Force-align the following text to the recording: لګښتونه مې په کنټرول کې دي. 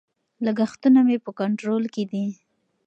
لګښتونه 0.45 0.99
مې 1.07 1.17
په 1.25 1.31
کنټرول 1.39 1.83
کې 1.93 2.03
دي. 2.11 2.25